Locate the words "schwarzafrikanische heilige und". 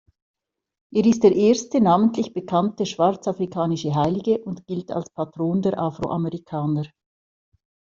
2.87-4.65